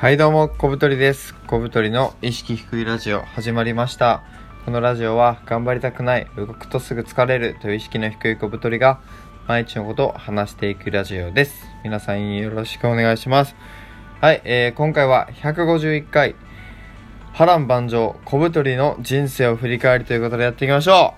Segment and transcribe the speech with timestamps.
[0.00, 1.34] はいどうも、小太りです。
[1.48, 4.22] 小太りの意識低いラジオ始まりました。
[4.64, 9.00] このラジオは頑張りたくない、動くとすぐ疲れるという意識の低い小太りが
[9.48, 11.66] 毎日のことを話していくラジオです。
[11.82, 13.56] 皆さんよろしくお願いします。
[14.20, 16.36] はい、えー、今回は151回
[17.32, 21.16] 波乱万丈小太りの人生を振り返りということでやっていきましょ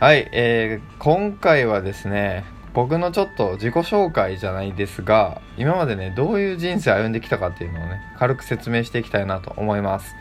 [0.00, 10.14] うはい、えー、今回はですね、僕のちょっと自己紹介じゃないですが、今までね、どういう人生歩んできたかっていうのをね、軽く説明していきたいなと思います。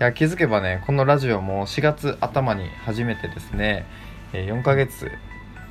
[0.00, 3.86] いや、気づけばね、このラジオも4月頭に始めてですね、
[4.32, 5.10] 4ヶ月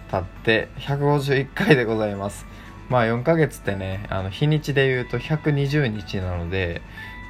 [0.09, 2.45] 経って151回でございます。
[2.89, 6.81] まあ4ヶ月ってね、あの日にちで言うと120日なので、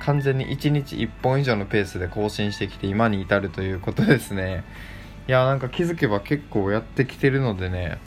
[0.02, 4.64] 完全に1日1本以上のペースで更新してきて今に至るということですね。
[5.28, 7.98] いや、なんか気づけば結構やってきてるのでね、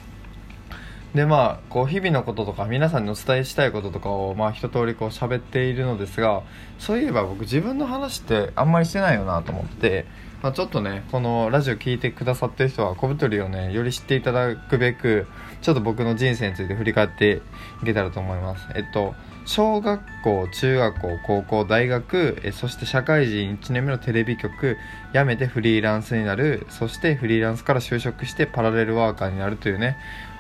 [1.17, 6.43] でまあこう日々のこととか皆さんにお伝えしたいこととかをまあ一通りこう喋っているのですが
[6.79, 10.05] そういえば僕自分の話ってあんまりしてないよなと思って、
[10.43, 15.27] まあ、ちょっとねこのラジオ聞いてくださってる人は小太りをねより知っていただくべく
[15.63, 17.41] ちょっと僕の人生について振り返って
[17.83, 18.69] いけたらと思います。
[18.75, 19.15] えっと
[19.47, 24.77] 小学校中学校高校大学えそして社会人1年目のテレビ局
[25.15, 29.97] 辞めてフリーランスになるそしてフリーランスから就職してパラレルワーカーになるというね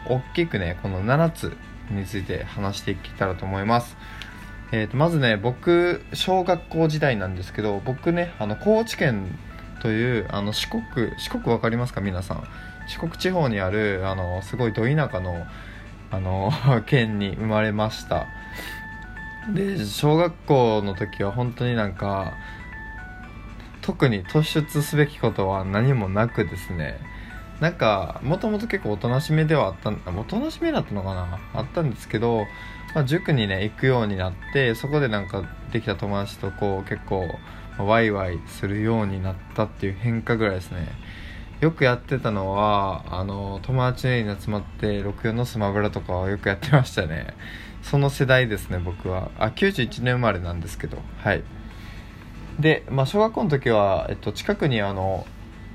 [0.08, 1.56] 大きくねこの7つ
[1.90, 3.96] について話していけたらと思います。
[4.72, 9.38] えー、とまずね僕小学校時代なんですけど僕ねあの高知県
[9.80, 10.82] というあの四国
[11.18, 12.00] 四国わかりますか？
[12.00, 12.44] 皆さん。
[12.88, 15.44] 四国地方にあるあのすごいど田舎の
[16.10, 16.52] あの
[16.86, 18.27] 県に生まれました。
[19.52, 22.34] で小学校の時は本当になんか
[23.82, 26.98] 特に突出すべきことは何もなくですね。
[27.60, 31.38] なんかもともと結構おとなしめではあったおとなしめだったのかな？
[31.54, 32.46] あったんですけど、
[32.94, 37.27] まあ、塾にね行くようになってそこでなんかできた友達とこう結構
[37.78, 40.89] ワイワイするようになったっていう変化ぐらいですね。
[41.61, 47.34] よくやってたのはあの友達に集まって64のスマブラとかをよくやってましたね。
[47.83, 49.30] その世代ですね僕は。
[49.39, 50.98] あ91年生まれなんですけど。
[51.22, 51.42] はい。
[52.58, 55.27] で、まあ、小学校の時は、えっと、近くにあの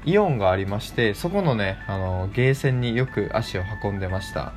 [0.05, 4.53] イオンがありましてそこのねあのゲーセンによく足を運んでました。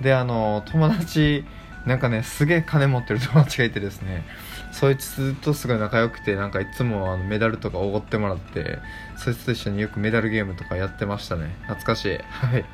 [0.00, 1.44] であの友達
[1.86, 4.24] なんかねすげえ金持ってる友達がいてですね。
[4.72, 8.78] そいつとすごい仲良くてなんかいつもあのメダルとかおごってもらって
[9.16, 11.54] そいつと一緒によくメダルゲームとかやってましたね。
[11.62, 12.18] 懐かしい。
[12.18, 12.64] はい。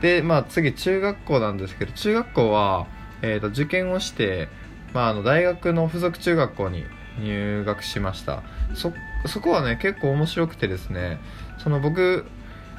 [0.00, 2.86] でまあ次中学校なんですけど中学校は、
[3.22, 4.48] えー、と受験をして、
[4.92, 6.84] まあ、あの大学の附属中学校に
[7.20, 8.42] 入学しました。
[8.74, 8.92] そ
[9.40, 11.18] こはね結構面白くてですね
[11.58, 12.24] その僕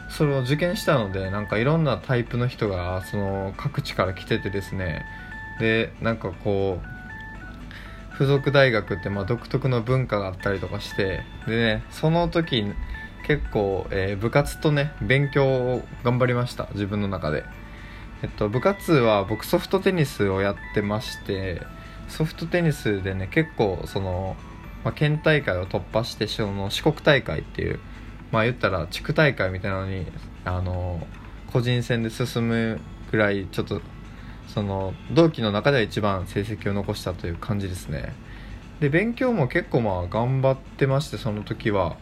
[0.09, 5.05] それを受験したのでなんかいろんなタイプの人がその各地から来ててですね
[5.59, 12.65] でなんかこう附属大学ってまあ独特の文化があったりとかしてでねその時
[13.27, 17.43] 結構、えー部活とね勉強を頑張りました自分の中で。
[18.21, 21.61] えっと部活は僕ソフトテニスをやってまして
[22.09, 24.35] ソフトテニスでね結構その、
[24.83, 27.79] まあ、県大会を突破してその四国大会っていう
[28.31, 30.05] まあ言ったら地区大会みたいなのに
[30.45, 30.99] あの
[31.51, 32.79] 個人戦で進む
[33.11, 33.81] ぐらいちょっと
[34.47, 38.13] その同期の中では一番成績を残したという感じですね。
[38.79, 41.97] で勉強も結構まあ頑張ってましてその時は。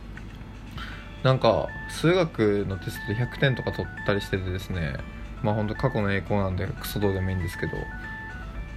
[1.23, 4.95] なんか数学のテストで100点とか取ったりしててですね。
[5.41, 7.73] まあ本当過去の栄光なんでクソどうでもいいんですけど。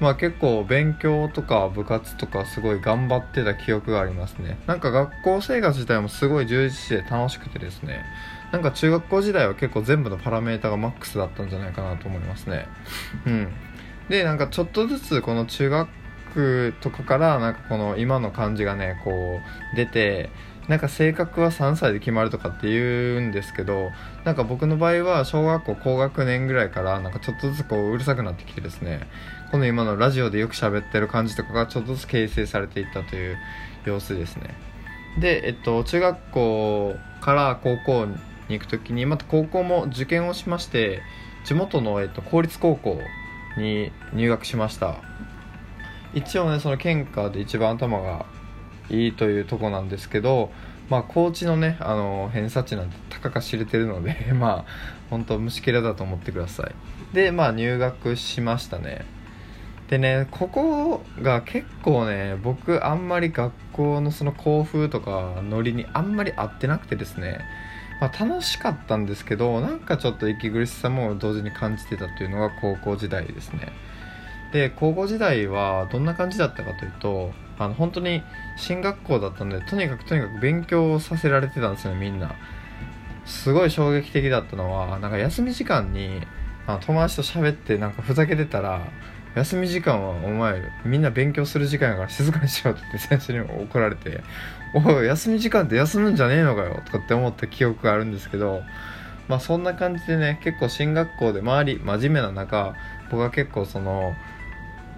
[0.01, 4.59] まあ結構勉強とか部活とかすごい頑張ってた記憶がありますね。
[4.67, 8.05] なんか学校生活自体もすごい充実して楽しくてですね。
[8.51, 12.67] なんか中学校時代は結構全部のパラメータがマックスだったんじゃないかなと思いますね。
[13.27, 13.53] うん。
[14.09, 19.11] でなんかちょっとずつこの中学とかからなんかこの今の感じがねこ
[19.73, 20.31] う出て
[20.71, 23.91] なんか性格は3歳で決まるとかって言うんですけど
[24.23, 29.01] なんか僕の場合は小学校高学年ぐらいからなんかちょっとずつこううるさくなってきてですね
[29.51, 33.37] この今のラジオでよく喋ってる感じとかがちょっとずつ形成されていったという
[33.85, 34.55] 様子ですね。
[35.19, 38.15] でえっと中学校から高校に
[38.51, 41.03] 行く時にまた高校も受験をしまして
[41.45, 43.01] 地元の、えっと、公立高校
[43.57, 44.99] に入学しました。
[46.15, 48.25] 一応ねその県下で一番頭が
[49.17, 50.51] というとこなんですけど
[50.89, 54.71] まあ高知のねあの偏差値なんてたか知れてるので まあ
[55.11, 57.15] 本当虫けらだと思ってください。
[57.15, 59.05] でまあ入学しましたね。
[59.89, 67.41] でねここが結構ね僕あんまり学校のその校風とかノリにあんまり合ってなくてですね
[68.01, 73.69] まあ、楽しかったんですけどなんかちょっと息苦しさも同時に感じてたというのが高校時代ですね。
[74.53, 78.23] で高校時代はどんな感じだったかというとあの本当に
[78.57, 82.35] 進学校だったのでとにかくとにかく勉強させられてたんですよねみんな。
[83.27, 86.23] すごい衝撃的だったのはなんか休み時間に
[86.67, 88.81] あ友達と喋ってなんかふざけてたら
[89.35, 94.23] 休み時間はお前みんな勉強する時間やから静かにしろって先生に怒られて
[94.75, 98.63] 「おい休み時間って休むんじゃねえのかよ」とかって思った記憶があるんですけど
[99.29, 102.75] まあそんな感じでね結構進学校で周り真面目な中
[103.11, 104.15] 僕は結構その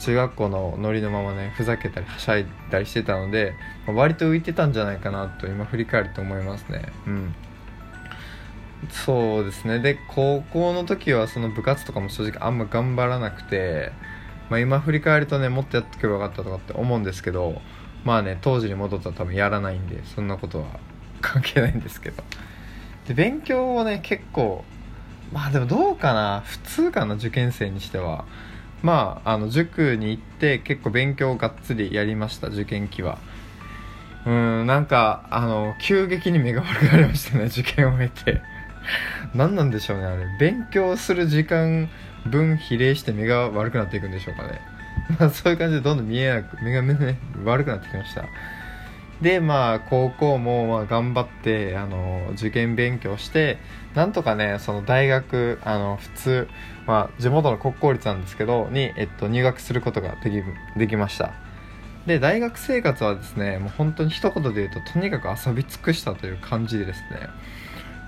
[0.05, 3.55] 中学校のノリのままねふざけたりはしゃいだりしてたので、
[3.87, 6.93] まあ、割と浮いてたんじゃないかなと今振り返ると思いますね。
[7.07, 7.35] うん。
[8.91, 9.79] そうですね。
[9.79, 13.93] で高校の時はその部活とかも正直あんま頑張らなくて
[14.53, 17.63] まあ、今振り返るとねもっとやっとけばよかったとかって思うんですけど
[18.05, 20.67] まあね当時に戻ったら多分やらないんでそんなことは
[21.23, 22.23] 関係ないんですけど。
[23.09, 24.65] で勉強をね結構
[25.33, 26.43] まあでもどうかな。
[26.45, 28.27] 普通かな受験生にしては。
[28.83, 33.19] まああの塾に行って結構勉強をがっつりやりました受験期は。
[34.25, 38.41] うんなんかあの急激に目が悪くなりましたね 受験を経て。
[39.35, 40.27] 何なんでしょうねあれ。
[40.39, 41.89] 勉強する時間
[42.27, 44.61] 分比例して目が悪くなっていくんでしょうかね。
[45.19, 48.25] まあそういう感じでどんどん見えなく目がね悪くなってきました。
[49.23, 53.59] でまあ高校もまあ頑張ってあの受験勉強して
[53.95, 56.49] なんとかねその大学あの普通、
[56.87, 61.33] まあ、地元の国公立なんですけどに、えっと、入学することができできました。
[62.07, 67.29] で大学生活はですねもう本当に一言で言うととにかく遊び尽くしたという感じでですね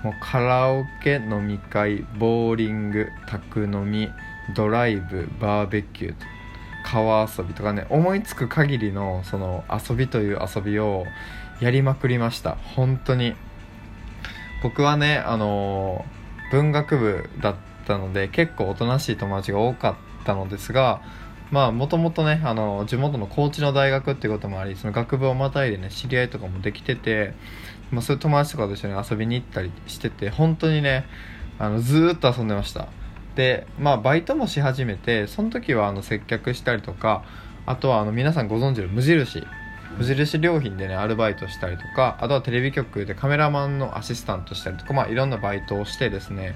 [0.03, 4.09] もうカラオケ飲み会ボーリング宅飲み
[4.53, 6.15] ドライブバーベキュー
[6.95, 11.05] 川遊びとかね思いつく限りのその遊びという遊びを
[11.59, 12.55] やりまくりました。
[12.75, 13.35] 本当に。
[14.63, 16.05] 僕はねあの
[16.51, 17.55] 文学部だっ
[17.85, 21.01] たので結構おとなしい友達が多かったのですが
[21.51, 27.33] まあもともとねあの地元の高知の大学っていうこともありその学部をまたいでね知り合いとかもできてて
[27.91, 31.05] まあ、そういう友達とかと一緒に遊びに行ったりしてて本当にね
[31.59, 32.87] あのずっと遊んでました。
[33.35, 37.23] でまあバイトもし始めてその時はあの接客したりとか
[37.65, 39.45] あとはあの皆さんご存知の無印
[39.97, 46.55] 無印良品でねアルバイトしたりとかあとはテレビ局でカメラマンのアシスタントしたりとかまあいろんなバイトをしてですね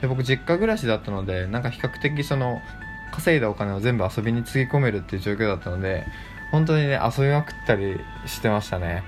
[0.00, 2.60] で僕実家暮らしだったのでなんか比較的その
[3.12, 6.04] 稼いだお金を全部遊びにつぎ込めるっていう状況だったので
[6.50, 9.04] 本当にね遊びまくったりしてましたね。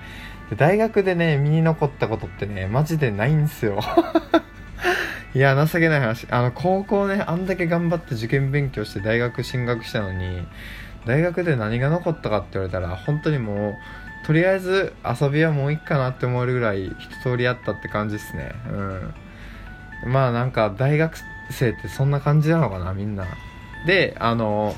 [0.51, 3.81] で大学でね身に残ったことってねマジでないんですよ。
[5.35, 6.29] いや情けない話。
[6.31, 10.47] あの高校ねあんだけ頑張って受験勉強して大学進学したのに
[11.07, 18.53] 大学で何が残ったかって言われたら本当にもうとりあえず遊びはもういいかなって思えるぐらい一通りあったって感じですね。
[18.71, 20.13] うん。
[20.13, 21.17] まあなんか大学
[21.51, 23.27] 生ってそんな感じなのかなみんな。
[23.87, 24.75] であの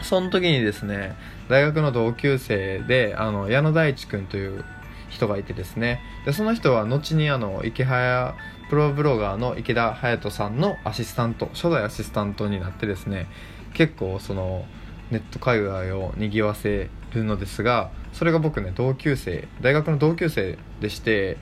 [0.00, 1.16] その時にですね
[1.48, 4.64] 大学の同級生であの矢野大地君という
[5.10, 6.00] 人がいてですね。
[6.24, 8.34] でその人は後にあの池早
[8.72, 13.26] プロブロガーの池田隼人さんのアシスタント初代アシスタントになってですね
[13.74, 14.64] 結構その
[15.10, 21.36] ネット界隈を賑わせるのですがそれが僕ね同級生大学の同級生でして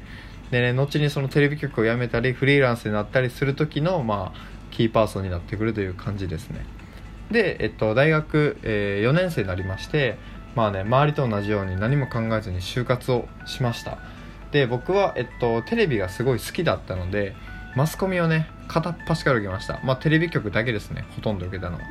[0.50, 4.38] でね後にそのテレビ局を辞めたりフリーランスになったりする時のまあ
[4.72, 6.66] キーパーソンになってくるという感じですね。
[7.30, 10.18] で、えっと、大学、えー、4年生になりまして
[10.56, 13.98] まあね周りと同じように何も考えずに就活をしました。
[14.52, 17.34] で僕は、えっと、テレビがすごい好きだったので
[17.76, 19.80] マスコミをね片っ端から受けました。
[19.84, 21.82] まあテレビ局だけですねほとんど受けたのは。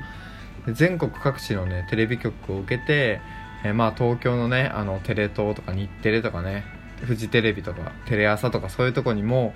[0.73, 3.21] 全国各地のねテレビ局を受けて、
[3.63, 6.65] えまあ東京のねあのテレ東とか日テレとかね
[7.01, 9.53] フジテレビとかテレ朝とかそういうとこにも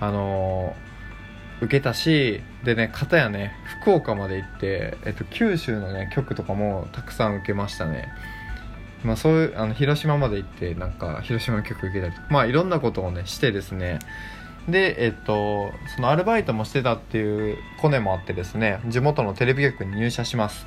[0.00, 3.52] あのー、受けたしでね片やね
[3.82, 8.08] 福岡まで行って、えっと、九州のね局とかもたくさん受けましたね。
[9.04, 13.98] まあそういうあの広島まで行ってなんか広島の曲受けたりまあいろんなことをねしてですね。
[14.68, 20.66] でえっとそのアルバイトもしてたっていうコネもあってですね地元のテレビ局に入社します。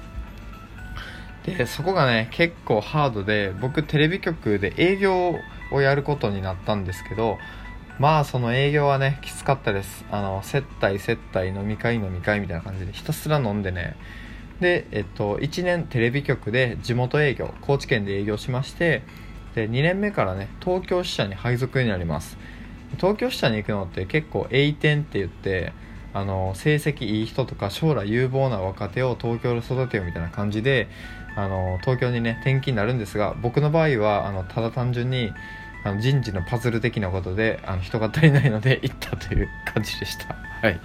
[1.46, 5.36] でそこがね結構ハードで僕テレビ局で営業
[5.72, 7.38] をやることになったんですけど
[8.00, 10.06] まあその営業はねきつかったです。
[10.12, 13.96] あの接待接待飲み会飲み会みたいな感じでひたすら飲んでね
[14.62, 19.02] で、えっと、1年テレビ局で地元営業高知県で営業しまして
[19.56, 22.38] で2年目からね東京支社に配属になります。
[22.98, 25.74] 東京支社に行くのって結構 A 点って言って
[26.14, 30.90] あの成績いい人とか将来有望な若手を東京で育てようみたいな感じで
[31.36, 35.32] あの東京にね転勤になるんですが僕の場合はあのただ単純に
[35.84, 40.36] あの人事のパズル的なことであの人が足りないので行ったという感じでした。
[40.62, 40.80] はい。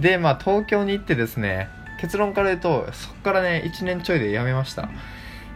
[0.00, 4.88] でまあ東京に行ってですね結論から言うとそっからね1年ちょいでやめました。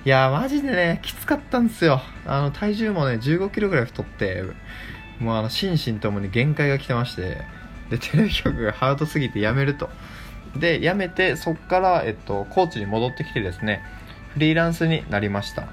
[0.05, 2.01] いやマジでねきつかったんですよ。
[2.27, 4.43] あの体重もね1 5キロぐらい太って
[5.21, 7.39] もうあの心身ともに限界が来てまして
[7.91, 9.89] でテレビ局がハードすぎてやめると。
[10.57, 13.83] で辞めてそっから、えっと、高知に戻ってきてですね
[14.35, 15.69] フリーランスになりました。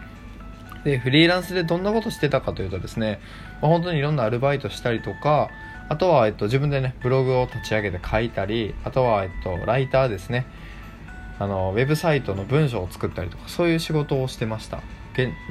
[0.83, 3.19] でフリーランスでどんなことしてたかというとですね、
[3.61, 5.49] まあ、本当にいろんなアルバイトしたりとか
[5.89, 10.46] あとは、えっと、自分でねブログを立ち上げて書いたりあとは、えっと、ライターですね。
[11.39, 14.81] あのウェブサイトの文章を作ったりとかそういう仕事をしてました。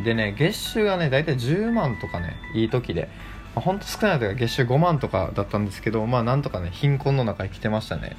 [0.04, 3.08] でね月収がね大体10万とかねいい時で、
[3.54, 8.16] まあ、ほんと少ない時は月収5万とかだったんですけどまあなんとかね貧困の中に来てましたね。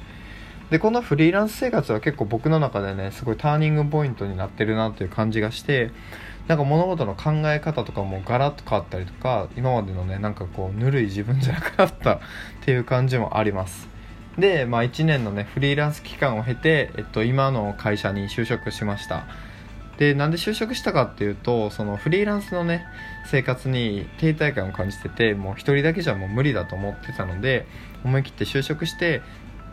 [0.70, 5.90] でこのフリーランス生活は結構僕の中でねすごいターニングポイントになってるなという感じがして
[6.48, 12.18] なんか物事の考え方とかもガラッと変わったりとか今までのねなんかこうぬるい自分じゃなくなったっ
[12.62, 13.88] ていう感じもあります。
[14.38, 19.24] で、まあ、1年のねフリーランス期間を経て、えっと、今の会社に就職しました。
[19.98, 22.86] でなんで就職したかっていうとそのフリーランスのね
[23.26, 27.66] 生活に停滞感を感じててもう1人だけじゃもう無理だと思ってたので
[28.02, 29.20] 思い切って就職して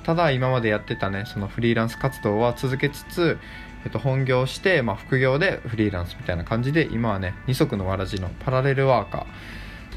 [0.07, 3.37] ただ今までやってたねそのフリーランス活動は続けつつ、
[3.83, 9.27] えっと、本業して、まあ、副業でフリーランスみたいな感じで今はね二足のわらじのパラレルワーカ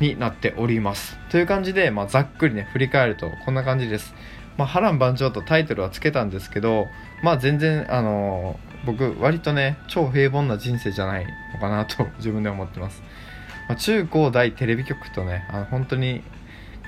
[0.01, 1.17] ーになっております。
[1.31, 4.13] という感じで、まあ、ざっくりね振り返るとこんな感じです。
[4.57, 6.89] まあ、波乱万丈とタイトルはつけたんですけど
[7.23, 13.01] まあ全然あのー、僕割とね超平凡な人生じゃないのかなと自分で思ってます、
[13.69, 16.25] まあ、中高大テレビ局とねあの本当に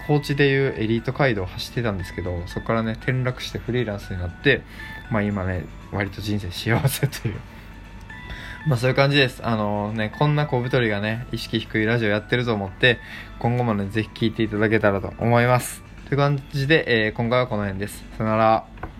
[0.06, 4.62] 高知でいうエリート街道を走ってたんですけどそこからね転落してフリーランスになって
[5.10, 7.34] まあ今ね割と人生幸せという。
[8.66, 9.40] まあそういう感じです。
[9.44, 12.98] あのねこんな小太りがね意識低いラジオやってると思って
[13.38, 15.82] 今後もねぜひ聴いていただけたらと思います。
[16.08, 18.04] という感じで、えー、今回はこの辺です。
[18.18, 18.91] さよなら。